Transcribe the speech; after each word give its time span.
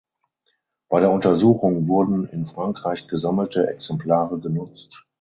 Bei 0.89 0.99
der 0.99 1.11
Untersuchung 1.11 1.87
wurden 1.87 2.25
in 2.25 2.47
Frankreich 2.47 3.07
gesammelte 3.07 3.67
Exemplare 3.67 4.39
genutzt. 4.39 5.05